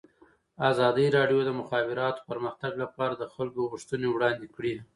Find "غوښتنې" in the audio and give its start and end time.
3.71-4.07